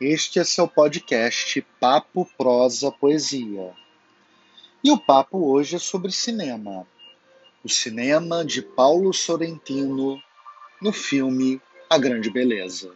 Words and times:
Este 0.00 0.38
é 0.38 0.44
seu 0.44 0.68
podcast 0.68 1.60
Papo, 1.80 2.24
Prosa, 2.38 2.88
Poesia. 2.88 3.74
E 4.84 4.92
o 4.92 4.96
papo 4.96 5.50
hoje 5.50 5.74
é 5.74 5.78
sobre 5.80 6.12
cinema. 6.12 6.86
O 7.64 7.68
cinema 7.68 8.44
de 8.44 8.62
Paulo 8.62 9.12
Sorrentino 9.12 10.22
no 10.80 10.92
filme 10.92 11.60
A 11.90 11.98
Grande 11.98 12.30
Beleza. 12.30 12.92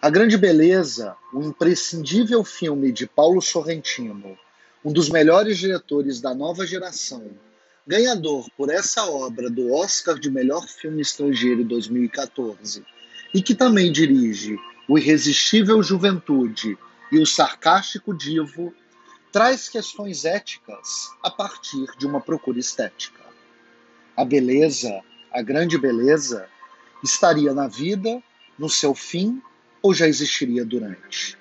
A 0.00 0.08
Grande 0.08 0.38
Beleza, 0.38 1.14
o 1.34 1.42
imprescindível 1.42 2.42
filme 2.42 2.90
de 2.90 3.06
Paulo 3.06 3.42
Sorrentino, 3.42 4.38
um 4.82 4.90
dos 4.90 5.10
melhores 5.10 5.58
diretores 5.58 6.18
da 6.18 6.34
nova 6.34 6.66
geração, 6.66 7.30
ganhador 7.86 8.48
por 8.56 8.70
essa 8.70 9.04
obra 9.04 9.50
do 9.50 9.70
Oscar 9.70 10.18
de 10.18 10.30
Melhor 10.30 10.66
Filme 10.66 11.02
Estrangeiro 11.02 11.62
2014, 11.62 12.82
e 13.34 13.42
que 13.42 13.54
também 13.54 13.92
dirige 13.92 14.56
O 14.88 14.96
Irresistível 14.96 15.82
Juventude 15.82 16.78
e 17.10 17.18
O 17.18 17.26
Sarcástico 17.26 18.14
Divo, 18.14 18.72
traz 19.32 19.68
questões 19.68 20.24
éticas 20.24 21.10
a 21.22 21.30
partir 21.30 21.86
de 21.98 22.06
uma 22.06 22.20
procura 22.20 22.58
estética. 22.58 23.22
A 24.16 24.24
beleza, 24.24 25.02
a 25.32 25.42
grande 25.42 25.76
beleza, 25.76 26.48
estaria 27.02 27.52
na 27.52 27.68
vida, 27.68 28.22
no 28.58 28.70
seu 28.70 28.94
fim, 28.94 29.42
ou 29.82 29.92
já 29.92 30.06
existiria 30.06 30.64
durante? 30.64 31.36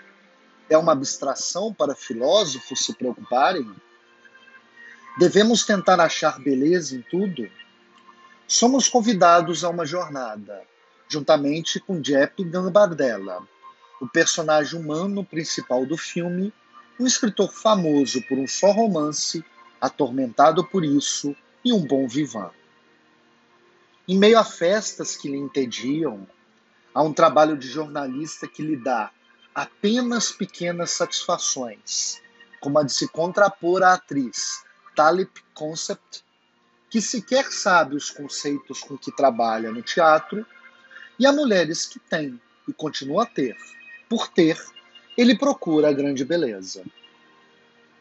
É 0.69 0.77
uma 0.77 0.91
abstração 0.91 1.73
para 1.73 1.95
filósofos 1.95 2.83
se 2.83 2.93
preocuparem? 2.95 3.73
Devemos 5.17 5.65
tentar 5.65 5.99
achar 5.99 6.39
beleza 6.39 6.95
em 6.95 7.01
tudo? 7.03 7.49
Somos 8.47 8.89
convidados 8.89 9.63
a 9.63 9.69
uma 9.69 9.85
jornada, 9.85 10.63
juntamente 11.07 11.79
com 11.79 12.01
Jepp 12.01 12.43
Gambardella, 12.43 13.41
o 14.01 14.07
personagem 14.07 14.79
humano 14.79 15.23
principal 15.23 15.85
do 15.85 15.97
filme, 15.97 16.53
um 16.99 17.05
escritor 17.05 17.51
famoso 17.51 18.21
por 18.27 18.37
um 18.37 18.47
só 18.47 18.71
romance, 18.71 19.43
atormentado 19.79 20.65
por 20.65 20.83
isso 20.83 21.35
e 21.63 21.71
um 21.73 21.85
bom 21.85 22.07
vivan. 22.07 22.51
Em 24.07 24.17
meio 24.17 24.37
a 24.37 24.43
festas 24.43 25.15
que 25.15 25.29
lhe 25.29 25.37
entediam, 25.37 26.27
há 26.93 27.01
um 27.01 27.11
trabalho 27.11 27.57
de 27.57 27.67
jornalista 27.67 28.47
que 28.47 28.61
lhe 28.61 28.77
dá 28.77 29.11
apenas 29.53 30.31
pequenas 30.31 30.91
satisfações, 30.91 32.21
como 32.59 32.77
a 32.77 32.83
de 32.83 32.93
se 32.93 33.07
contrapor 33.07 33.83
à 33.83 33.93
atriz 33.93 34.63
Talip 34.95 35.41
Concept, 35.53 36.23
que 36.89 37.01
sequer 37.01 37.51
sabe 37.51 37.95
os 37.95 38.09
conceitos 38.09 38.81
com 38.81 38.97
que 38.97 39.11
trabalha 39.11 39.71
no 39.71 39.81
teatro, 39.81 40.45
e 41.19 41.25
a 41.25 41.31
mulheres 41.31 41.85
que 41.85 41.99
tem 41.99 42.39
e 42.67 42.73
continua 42.73 43.23
a 43.23 43.25
ter. 43.25 43.55
Por 44.09 44.27
ter, 44.27 44.59
ele 45.17 45.37
procura 45.37 45.89
a 45.89 45.93
grande 45.93 46.25
beleza. 46.25 46.83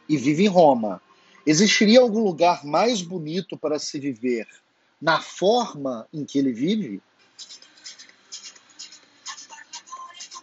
E 0.08 0.16
vive 0.16 0.44
em 0.44 0.48
Roma. 0.48 1.00
Existiria 1.46 2.00
algum 2.00 2.22
lugar 2.22 2.64
mais 2.64 3.02
bonito 3.02 3.56
para 3.56 3.78
se 3.78 3.98
viver 3.98 4.46
na 5.00 5.20
forma 5.20 6.08
em 6.12 6.24
que 6.24 6.38
ele 6.38 6.52
vive? 6.52 7.02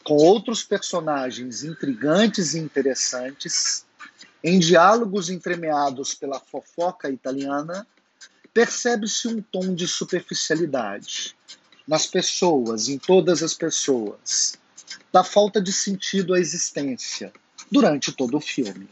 Com 0.04 0.16
outros 0.16 0.64
personagens 0.64 1.64
intrigantes 1.64 2.54
e 2.54 2.60
interessantes, 2.60 3.86
em 4.44 4.60
diálogos 4.60 5.30
entremeados 5.30 6.14
pela 6.14 6.40
fofoca 6.40 7.10
italiana, 7.10 7.86
percebe-se 8.54 9.28
um 9.28 9.42
tom 9.42 9.74
de 9.74 9.88
superficialidade 9.88 11.36
nas 11.88 12.06
pessoas, 12.06 12.88
em 12.88 12.98
todas 12.98 13.44
as 13.44 13.54
pessoas, 13.54 14.58
da 15.12 15.24
falta 15.24 15.62
de 15.62 15.74
sentido 15.74 16.34
à 16.34 16.40
existência 16.40 17.32
durante 17.72 18.12
todo 18.12 18.38
o 18.38 18.42
filme. 18.42 18.90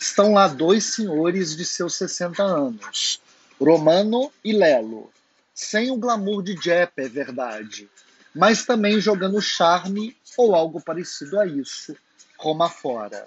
Estão 0.00 0.34
lá 0.34 0.46
dois 0.46 0.84
senhores 0.84 1.56
de 1.56 1.64
seus 1.64 1.96
60 1.96 2.42
anos, 2.42 3.20
Romano 3.60 4.32
e 4.44 4.52
Lelo, 4.52 5.10
sem 5.52 5.90
o 5.90 5.96
glamour 5.96 6.42
de 6.42 6.56
Jeppe, 6.56 7.02
é 7.02 7.08
verdade, 7.08 7.88
mas 8.32 8.64
também 8.64 9.00
jogando 9.00 9.40
charme 9.42 10.16
ou 10.36 10.54
algo 10.54 10.80
parecido 10.80 11.40
a 11.40 11.46
isso, 11.46 11.96
Roma 12.38 12.70
fora. 12.70 13.26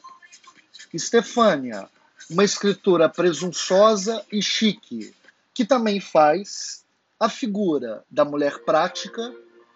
Estefânia, 0.93 1.89
uma 2.29 2.45
escritora 2.45 3.09
presunçosa 3.09 4.25
e 4.31 4.41
chique, 4.41 5.13
que 5.53 5.65
também 5.65 5.99
faz 5.99 6.85
a 7.21 7.29
figura 7.29 8.03
da 8.09 8.25
mulher 8.25 8.63
prática 8.65 9.31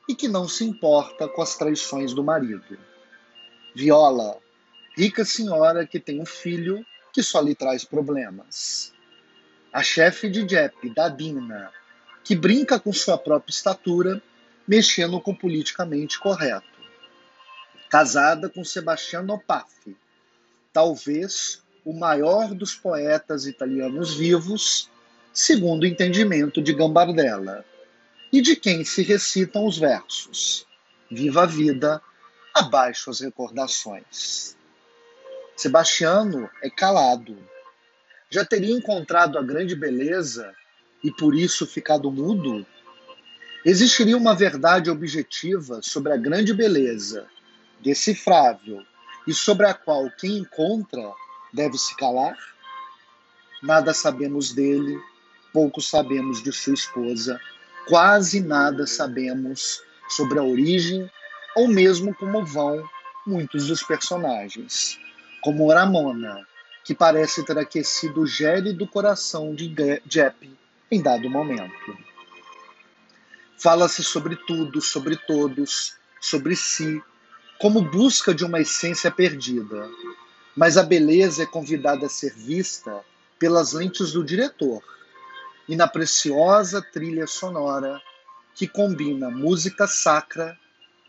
e 0.09 0.15
que 0.15 0.27
não 0.27 0.47
se 0.47 0.63
importa 0.63 1.27
com 1.27 1.43
as 1.43 1.55
traições 1.55 2.11
do 2.11 2.23
marido. 2.23 2.75
Viola, 3.75 4.39
rica 4.97 5.23
senhora 5.23 5.85
que 5.85 5.99
tem 5.99 6.19
um 6.19 6.25
filho 6.25 6.83
que 7.13 7.21
só 7.21 7.39
lhe 7.39 7.53
traz 7.53 7.85
problemas. 7.85 8.91
A 9.71 9.83
chefe 9.83 10.27
de 10.27 10.43
Jepp, 10.43 10.89
Dadina, 10.89 11.71
que 12.23 12.35
brinca 12.35 12.79
com 12.79 12.91
sua 12.91 13.15
própria 13.15 13.51
estatura, 13.51 14.19
mexendo 14.67 15.21
com 15.21 15.35
politicamente 15.35 16.19
correto. 16.19 16.65
Casada 17.91 18.49
com 18.49 18.65
Sebastiano 18.65 19.35
Opaffi, 19.35 19.95
talvez 20.73 21.63
o 21.85 21.93
maior 21.93 22.55
dos 22.55 22.73
poetas 22.73 23.45
italianos 23.45 24.15
vivos, 24.15 24.89
segundo 25.35 25.83
o 25.83 25.85
entendimento 25.85 26.61
de 26.61 26.73
Gambardella, 26.73 27.65
e 28.31 28.41
de 28.41 28.55
quem 28.55 28.85
se 28.85 29.03
recitam 29.03 29.65
os 29.65 29.77
versos: 29.77 30.65
Viva 31.11 31.43
a 31.43 31.45
vida, 31.45 32.01
abaixo 32.53 33.09
as 33.09 33.19
recordações. 33.19 34.55
Sebastiano 35.57 36.49
é 36.63 36.69
calado. 36.69 37.37
Já 38.29 38.43
teria 38.45 38.75
encontrado 38.75 39.37
a 39.37 39.43
grande 39.43 39.75
beleza 39.75 40.53
e 41.03 41.11
por 41.11 41.35
isso 41.35 41.67
ficado 41.67 42.09
mudo? 42.09 42.65
Existiria 43.63 44.17
uma 44.17 44.35
verdade 44.35 44.89
objetiva 44.89 45.81
sobre 45.81 46.13
a 46.13 46.17
grande 46.17 46.53
beleza, 46.53 47.27
decifrável, 47.81 48.81
e 49.27 49.33
sobre 49.33 49.65
a 49.65 49.73
qual 49.73 50.09
quem 50.11 50.37
encontra 50.37 51.11
deve 51.51 51.77
se 51.77 51.95
calar? 51.97 52.37
Nada 53.61 53.93
sabemos 53.93 54.53
dele, 54.53 54.99
pouco 55.55 55.81
sabemos 55.81 56.43
de 56.43 56.51
sua 56.51 56.73
esposa, 56.73 57.39
quase 57.87 58.41
nada 58.41 58.85
sabemos 58.85 59.81
sobre 60.09 60.37
a 60.37 60.43
origem 60.43 61.09
ou 61.55 61.69
mesmo 61.69 62.13
como 62.13 62.45
vão 62.45 62.83
muitos 63.25 63.67
dos 63.67 63.81
personagens, 63.81 64.99
como 65.41 65.71
Ramona, 65.71 66.45
que 66.83 66.93
parece 66.93 67.45
ter 67.45 67.57
aquecido 67.57 68.23
o 68.23 68.27
gélido 68.27 68.85
coração 68.85 69.55
de 69.55 69.73
Jepp 70.05 70.51
em 70.91 71.01
dado 71.01 71.29
momento. 71.29 71.97
Fala-se 73.57 74.03
sobre 74.03 74.35
tudo, 74.35 74.81
sobre 74.81 75.15
todos, 75.15 75.95
sobre 76.19 76.57
si, 76.57 77.01
como 77.61 77.81
busca 77.81 78.33
de 78.33 78.43
uma 78.43 78.59
essência 78.59 79.09
perdida. 79.09 79.89
Mas 80.53 80.75
a 80.75 80.83
beleza 80.83 81.43
é 81.43 81.45
convidada 81.45 82.07
a 82.07 82.09
ser 82.09 82.33
vista 82.33 83.01
pelas 83.39 83.71
lentes 83.71 84.11
do 84.11 84.21
diretor 84.21 84.83
e 85.67 85.75
na 85.75 85.87
preciosa 85.87 86.81
trilha 86.81 87.27
sonora 87.27 88.01
que 88.53 88.67
combina 88.67 89.29
música 89.29 89.87
sacra, 89.87 90.57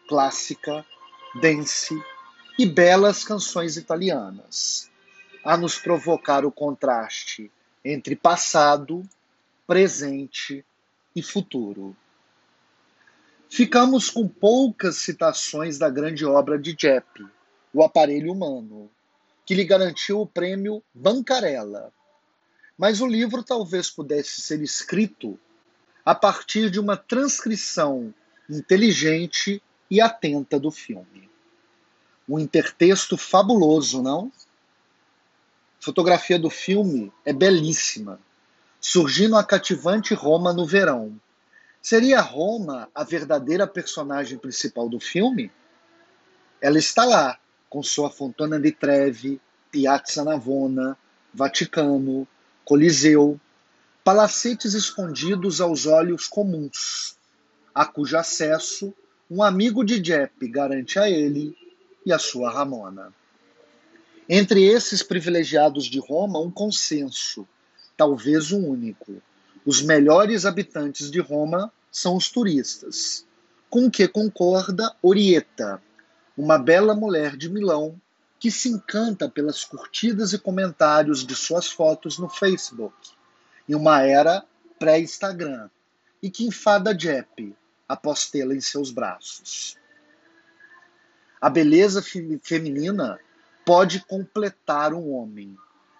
clássica, 0.09 0.85
dance 1.41 1.95
e 2.59 2.67
belas 2.67 3.23
canções 3.23 3.77
italianas, 3.77 4.91
a 5.45 5.57
nos 5.57 5.79
provocar 5.79 6.45
o 6.45 6.51
contraste 6.51 7.51
entre 7.85 8.17
passado, 8.17 9.09
presente 9.67 10.65
e 11.15 11.23
futuro. 11.23 11.97
Ficamos 13.49 14.11
com 14.11 14.27
poucas 14.27 14.97
citações 14.97 15.79
da 15.79 15.89
grande 15.89 16.25
obra 16.25 16.59
de 16.59 16.75
Jeppe, 16.79 17.25
O 17.73 17.83
Aparelho 17.83 18.33
Humano, 18.33 18.91
que 19.45 19.55
lhe 19.55 19.65
garantiu 19.65 20.21
o 20.21 20.27
prêmio 20.27 20.83
Bancarella. 20.93 21.93
Mas 22.77 23.01
o 23.01 23.07
livro 23.07 23.43
talvez 23.43 23.91
pudesse 23.91 24.41
ser 24.41 24.61
escrito 24.63 25.39
a 26.05 26.15
partir 26.15 26.71
de 26.71 26.79
uma 26.79 26.97
transcrição 26.97 28.15
inteligente 28.49 29.63
e 29.91 30.01
atenta 30.01 30.59
do 30.59 30.71
filme. 30.71 31.29
Um 32.29 32.39
intertexto 32.39 33.17
fabuloso, 33.17 34.03
não? 34.03 34.31
A 35.81 35.85
fotografia 35.85 36.39
do 36.39 36.51
filme 36.51 37.13
é 37.25 37.33
belíssima, 37.33 38.21
surgindo 38.81 39.37
a 39.37 39.45
cativante 39.45 40.15
Roma 40.15 40.53
no 40.53 40.67
verão, 40.67 41.19
Seria 41.89 42.21
Roma 42.21 42.91
a 42.93 43.05
verdadeira 43.05 43.65
personagem 43.65 44.37
principal 44.39 44.89
do 44.89 44.99
filme? 44.99 45.53
Ela 46.61 46.81
está 46.81 47.05
lá, 47.05 47.39
com 47.71 47.81
sua 47.81 48.11
Fontana 48.11 48.59
di 48.59 48.73
Trevi, 48.73 49.41
Piazza 49.71 50.25
Navona, 50.25 50.99
Vaticano, 51.33 52.27
Coliseu, 52.67 53.41
palacetes 54.03 54.75
escondidos 54.75 55.61
aos 55.61 55.87
olhos 55.87 56.27
comuns, 56.27 57.17
a 57.73 57.87
cujo 57.87 58.17
acesso 58.17 58.93
um 59.31 59.41
amigo 59.41 59.85
de 59.85 60.01
Jepp 60.01 60.49
garante 60.49 60.99
a 60.99 61.09
ele 61.09 61.57
e 62.05 62.13
a 62.13 62.19
sua 62.19 62.51
Ramona. 62.51 63.15
Entre 64.29 64.65
esses 64.65 65.01
privilegiados 65.01 65.85
de 65.85 66.01
Roma, 66.01 66.41
um 66.41 66.51
consenso, 66.51 67.47
talvez 67.97 68.51
o 68.51 68.59
único. 68.59 69.23
Os 69.65 69.81
melhores 69.81 70.45
habitantes 70.45 71.09
de 71.09 71.21
Roma 71.21 71.73
são 71.89 72.17
os 72.17 72.29
turistas, 72.29 73.25
com 73.71 73.89
que 73.89 74.09
concorda 74.09 74.93
Orieta, 75.01 75.81
uma 76.37 76.59
bela 76.59 76.97
mulher 76.97 77.37
de 77.37 77.49
Milão 77.49 77.95
que 78.39 78.51
se 78.51 78.69
encanta 78.69 79.29
pelas 79.29 79.65
curtidas 79.65 80.33
e 80.33 80.39
comentários 80.39 81.25
de 81.25 81.35
suas 81.35 81.69
fotos 81.69 82.19
no 82.19 82.29
Facebook, 82.29 82.95
em 83.69 83.75
uma 83.75 84.03
era 84.03 84.45
pré-Instagram, 84.79 85.71
e 86.23 86.31
que 86.31 86.45
enfada 86.45 86.95
Jepp 86.95 87.55
após 87.89 88.31
tê-la 88.31 88.55
em 88.55 88.61
seus 88.61 88.91
braços. 88.91 89.77
A 91.41 91.49
beleza 91.49 92.03
feminina 92.43 93.19
pode 93.65 94.01
completar 94.01 94.95
um 94.95 95.13
homem. 95.13 95.57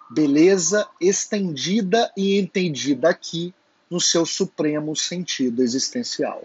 Beleza 0.09 0.87
estendida 1.01 2.11
e 2.15 2.39
entendida 2.39 3.09
aqui 3.09 3.53
no 3.89 3.99
seu 3.99 4.25
supremo 4.25 4.95
sentido 4.95 5.61
existencial. 5.61 6.43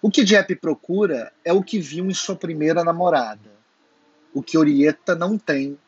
O 0.00 0.10
que 0.10 0.24
Jepp 0.24 0.54
procura 0.56 1.32
é 1.44 1.52
o 1.52 1.62
que 1.62 1.80
viu 1.80 2.06
em 2.06 2.14
sua 2.14 2.36
primeira 2.36 2.84
namorada, 2.84 3.55
o 4.36 4.42
que 4.42 4.58
Orieta 4.58 5.14
não 5.14 5.38
tem, 5.38 5.78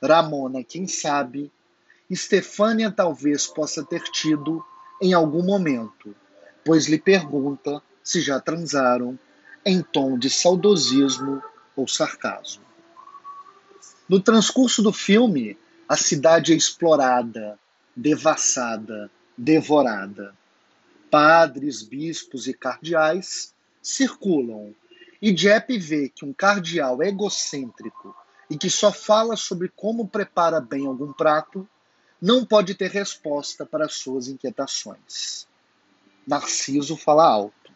Ramona, 0.00 0.62
quem 0.62 0.86
sabe, 0.86 1.50
Stefânia 2.08 2.88
talvez 2.88 3.48
possa 3.48 3.84
ter 3.84 4.00
tido 4.04 4.64
em 5.02 5.12
algum 5.12 5.42
momento, 5.42 6.14
pois 6.64 6.86
lhe 6.86 7.00
pergunta 7.00 7.82
se 8.00 8.20
já 8.20 8.38
transaram 8.38 9.18
em 9.66 9.82
tom 9.82 10.16
de 10.16 10.30
saudosismo 10.30 11.42
ou 11.74 11.88
sarcasmo. 11.88 12.62
No 14.08 14.20
transcurso 14.20 14.84
do 14.84 14.92
filme, 14.92 15.58
a 15.88 15.96
cidade 15.96 16.52
é 16.52 16.56
explorada, 16.56 17.58
devassada, 17.96 19.10
devorada. 19.36 20.32
Padres, 21.10 21.82
bispos 21.82 22.46
e 22.46 22.54
cardeais 22.54 23.52
circulam, 23.82 24.72
e 25.20 25.32
Jepp 25.32 25.76
vê 25.78 26.08
que 26.08 26.24
um 26.24 26.32
cardeal 26.32 27.02
egocêntrico 27.02 28.14
e 28.48 28.56
que 28.56 28.70
só 28.70 28.92
fala 28.92 29.36
sobre 29.36 29.68
como 29.68 30.08
prepara 30.08 30.60
bem 30.60 30.86
algum 30.86 31.12
prato 31.12 31.68
não 32.20 32.44
pode 32.44 32.74
ter 32.74 32.90
resposta 32.90 33.64
para 33.64 33.88
suas 33.88 34.28
inquietações. 34.28 35.46
Narciso 36.26 36.96
fala 36.96 37.26
alto. 37.26 37.72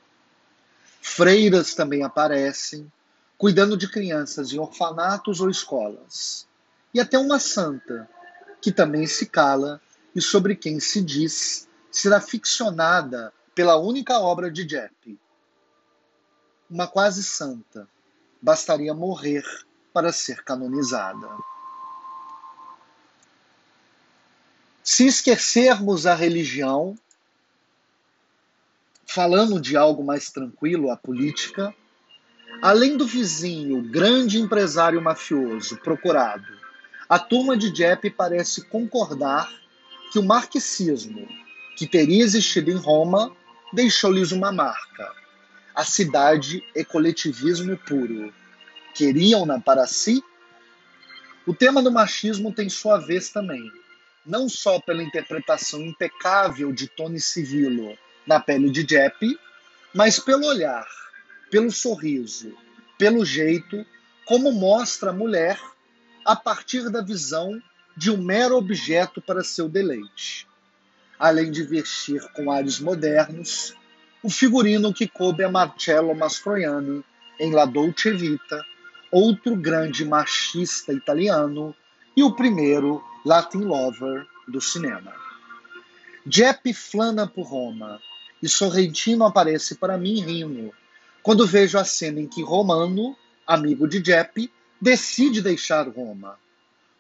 Freiras 1.00 1.74
também 1.74 2.02
aparecem, 2.02 2.90
cuidando 3.36 3.76
de 3.76 3.88
crianças 3.88 4.52
em 4.52 4.58
orfanatos 4.58 5.40
ou 5.40 5.50
escolas. 5.50 6.46
E 6.92 7.00
até 7.00 7.18
uma 7.18 7.38
santa, 7.38 8.08
que 8.60 8.72
também 8.72 9.06
se 9.06 9.26
cala 9.26 9.80
e 10.14 10.20
sobre 10.20 10.56
quem 10.56 10.80
se 10.80 11.02
diz 11.02 11.68
será 11.90 12.20
ficcionada 12.20 13.32
pela 13.54 13.76
única 13.76 14.18
obra 14.18 14.50
de 14.50 14.64
Jepp. 14.64 15.18
Uma 16.70 16.86
quase 16.86 17.22
santa. 17.22 17.88
Bastaria 18.40 18.94
morrer 18.94 19.44
para 19.92 20.12
ser 20.12 20.42
canonizada. 20.42 21.28
Se 24.82 25.06
esquecermos 25.06 26.06
a 26.06 26.14
religião, 26.14 26.98
falando 29.06 29.60
de 29.60 29.76
algo 29.76 30.04
mais 30.04 30.30
tranquilo, 30.30 30.90
a 30.90 30.96
política, 30.96 31.74
além 32.60 32.96
do 32.96 33.06
vizinho, 33.06 33.82
grande 33.82 34.38
empresário 34.38 35.00
mafioso 35.00 35.78
procurado, 35.78 36.46
a 37.08 37.18
turma 37.18 37.56
de 37.56 37.70
Jepp 37.70 38.10
parece 38.10 38.62
concordar 38.62 39.50
que 40.12 40.18
o 40.18 40.22
marxismo, 40.22 41.26
que 41.76 41.86
teria 41.86 42.22
existido 42.22 42.70
em 42.70 42.76
Roma, 42.76 43.34
deixou-lhes 43.72 44.32
uma 44.32 44.52
marca. 44.52 45.23
A 45.74 45.84
cidade 45.84 46.62
é 46.72 46.84
coletivismo 46.84 47.76
puro. 47.76 48.32
Queriam-na 48.94 49.58
para 49.58 49.88
si? 49.88 50.22
O 51.44 51.52
tema 51.52 51.82
do 51.82 51.90
machismo 51.90 52.52
tem 52.52 52.68
sua 52.68 52.98
vez 52.98 53.30
também, 53.30 53.72
não 54.24 54.48
só 54.48 54.78
pela 54.78 55.02
interpretação 55.02 55.80
impecável 55.80 56.72
de 56.72 56.86
Tony 56.86 57.20
Civillo 57.20 57.98
na 58.24 58.38
pele 58.38 58.70
de 58.70 58.84
Jepp, 58.84 59.36
mas 59.92 60.20
pelo 60.20 60.46
olhar, 60.46 60.86
pelo 61.50 61.72
sorriso, 61.72 62.56
pelo 62.96 63.24
jeito 63.24 63.84
como 64.24 64.52
mostra 64.52 65.10
a 65.10 65.12
mulher 65.12 65.60
a 66.24 66.36
partir 66.36 66.88
da 66.88 67.02
visão 67.02 67.60
de 67.96 68.12
um 68.12 68.16
mero 68.16 68.56
objeto 68.56 69.20
para 69.20 69.42
seu 69.42 69.68
deleite. 69.68 70.46
Além 71.18 71.50
de 71.50 71.64
vestir 71.64 72.22
com 72.32 72.50
ares 72.50 72.78
modernos, 72.78 73.74
o 74.24 74.30
figurino 74.30 74.90
que 74.90 75.06
coube 75.06 75.44
a 75.44 75.50
Marcello 75.50 76.14
Mastroianni 76.14 77.04
em 77.38 77.52
La 77.52 77.66
Dolce 77.66 78.10
Vita, 78.10 78.64
outro 79.12 79.54
grande 79.54 80.02
machista 80.02 80.94
italiano 80.94 81.76
e 82.16 82.22
o 82.22 82.34
primeiro 82.34 83.04
Latin 83.22 83.58
lover 83.58 84.26
do 84.48 84.62
cinema. 84.62 85.12
Jeppe 86.26 86.72
flana 86.72 87.26
por 87.26 87.42
Roma, 87.42 88.00
e 88.42 88.48
Sorrentino 88.48 89.26
aparece 89.26 89.74
para 89.74 89.98
mim 89.98 90.22
rindo, 90.22 90.72
quando 91.22 91.46
vejo 91.46 91.76
a 91.76 91.84
cena 91.84 92.18
em 92.18 92.26
que 92.26 92.42
Romano, 92.42 93.14
amigo 93.46 93.86
de 93.86 94.02
Jeppe, 94.02 94.50
decide 94.80 95.42
deixar 95.42 95.86
Roma. 95.86 96.38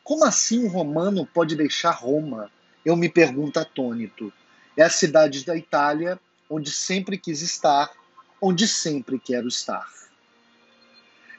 Como 0.02 0.26
assim 0.26 0.62
um 0.62 0.68
romano 0.68 1.26
pode 1.32 1.56
deixar 1.56 1.92
Roma? 1.92 2.50
Eu 2.84 2.96
me 2.96 3.08
pergunto 3.08 3.58
atônito. 3.58 4.30
É 4.76 4.82
a 4.82 4.90
cidade 4.90 5.42
da 5.46 5.56
Itália 5.56 6.20
onde 6.48 6.70
sempre 6.70 7.18
quis 7.18 7.42
estar, 7.42 7.90
onde 8.40 8.66
sempre 8.68 9.18
quero 9.18 9.48
estar. 9.48 9.86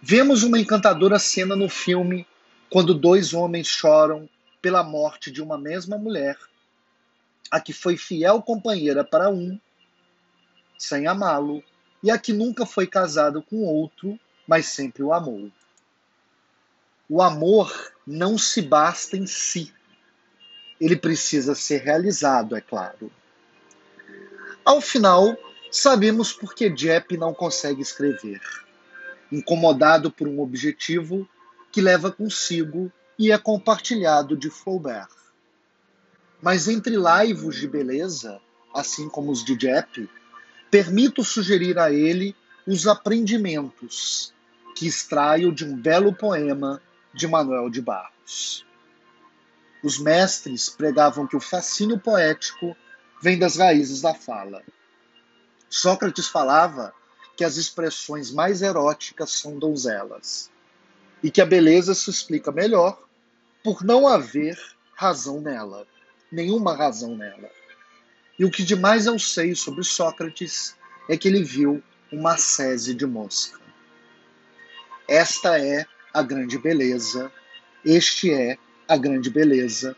Vemos 0.02 0.44
uma 0.44 0.60
encantadora 0.60 1.20
cena 1.20 1.56
no 1.56 1.70
filme 1.70 2.28
quando 2.70 2.94
dois 2.94 3.34
homens 3.34 3.68
choram 3.68 4.30
pela 4.62 4.84
morte 4.84 5.32
de 5.32 5.42
uma 5.42 5.58
mesma 5.58 5.98
mulher, 5.98 6.38
a 7.52 7.60
que 7.60 7.72
foi 7.72 7.98
fiel 7.98 8.42
companheira 8.42 9.04
para 9.04 9.30
um 9.30 9.60
sem 10.78 11.08
amá-lo, 11.08 11.64
e 12.04 12.12
a 12.12 12.18
que 12.18 12.34
nunca 12.34 12.66
foi 12.66 12.86
casado 12.86 13.42
com 13.42 13.64
outro, 13.64 14.20
mas 14.48 14.68
sempre 14.68 15.02
o 15.02 15.14
amou. 15.14 15.52
O 17.10 17.22
amor 17.22 17.94
não 18.06 18.38
se 18.38 18.62
basta 18.62 19.18
em 19.18 19.26
si. 19.26 19.74
Ele 20.80 20.96
precisa 20.96 21.56
ser 21.56 21.82
realizado, 21.82 22.56
é 22.56 22.62
claro. 22.62 23.12
Ao 24.66 24.82
final, 24.82 25.38
sabemos 25.72 26.34
por 26.34 26.54
que 26.54 26.70
Jepp 26.70 27.16
não 27.16 27.34
consegue 27.34 27.82
escrever. 27.82 28.42
Incomodado 29.32 30.12
por 30.12 30.28
um 30.28 30.42
objetivo 30.42 31.28
que 31.72 31.80
leva 31.80 32.12
consigo 32.12 32.92
e 33.18 33.32
é 33.32 33.38
compartilhado 33.38 34.36
de 34.36 34.50
Flaubert. 34.50 35.10
Mas 36.42 36.68
entre 36.68 36.98
laivos 36.98 37.56
de 37.56 37.68
beleza, 37.68 38.42
assim 38.74 39.08
como 39.08 39.32
os 39.32 39.46
de 39.46 39.56
Jepp, 39.56 40.10
Permito 40.76 41.24
sugerir 41.24 41.80
a 41.80 41.90
ele 41.90 42.36
os 42.68 42.86
aprendimentos 42.86 44.34
que 44.76 44.86
extraio 44.86 45.50
de 45.50 45.64
um 45.64 45.74
belo 45.74 46.14
poema 46.14 46.82
de 47.14 47.28
Manuel 47.28 47.70
de 47.70 47.82
Barros. 47.82 48.66
Os 49.82 49.98
mestres 49.98 50.68
pregavam 50.68 51.26
que 51.26 51.38
o 51.38 51.40
fascínio 51.40 51.98
poético 51.98 52.76
vem 53.22 53.38
das 53.38 53.58
raízes 53.58 54.02
da 54.02 54.14
fala. 54.14 54.64
Sócrates 55.70 56.28
falava 56.28 56.94
que 57.36 57.44
as 57.44 57.58
expressões 57.58 58.32
mais 58.32 58.62
eróticas 58.62 59.32
são 59.32 59.60
donzelas 59.60 60.50
e 61.22 61.30
que 61.30 61.42
a 61.42 61.46
beleza 61.46 61.94
se 61.94 62.10
explica 62.10 62.52
melhor 62.52 63.04
por 63.64 63.84
não 63.84 64.08
haver 64.08 64.58
razão 64.94 65.42
nela, 65.42 65.86
nenhuma 66.32 66.76
razão 66.76 67.16
nela. 67.16 67.50
E 68.38 68.46
o 68.46 68.52
que 68.52 68.64
de 68.64 68.76
mais 68.76 69.06
eu 69.06 69.18
sei 69.18 69.56
sobre 69.56 69.84
Sócrates 69.84 70.76
é 71.10 71.18
que 71.18 71.28
ele 71.28 71.44
viu 71.44 71.84
uma 72.12 72.38
sese 72.38 72.94
de 72.94 73.06
mosca. 73.06 73.60
Esta 75.08 75.60
é 75.60 75.86
a 76.14 76.22
grande 76.22 76.58
beleza, 76.58 77.32
este 77.84 78.32
é 78.32 78.58
a 78.88 78.98
grande 78.98 79.30
beleza, 79.30 79.96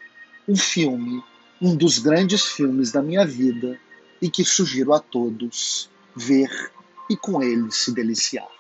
um 0.48 0.56
filme, 0.56 1.24
um 1.62 1.76
dos 1.76 2.00
grandes 2.00 2.44
filmes 2.44 2.92
da 2.92 3.02
minha 3.02 3.26
vida 3.26 3.80
e 4.22 4.30
que 4.30 4.44
sugiro 4.44 4.94
a 4.94 5.00
todos 5.00 5.90
ver 6.16 6.50
e 7.10 7.16
com 7.16 7.42
ele 7.42 7.72
se 7.72 7.94
deliciar. 7.94 8.57